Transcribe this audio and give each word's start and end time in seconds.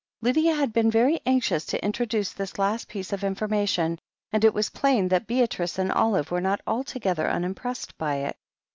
Lydia 0.21 0.55
had 0.55 0.73
been 0.73 0.89
very 0.89 1.21
anxious 1.27 1.63
to 1.67 1.85
introduce 1.85 2.31
this 2.33 2.57
last 2.57 2.87
piece 2.87 3.13
of 3.13 3.23
information, 3.23 3.99
and 4.31 4.43
it 4.43 4.51
was 4.51 4.71
plain 4.71 5.07
that 5.09 5.27
Beatrice 5.27 5.77
and 5.77 5.91
Olive 5.91 6.31
were 6.31 6.41
not 6.41 6.59
altogether 6.65 7.25
uni^:^)ressed 7.25 7.91
by 7.99 8.15
it. 8.15 8.35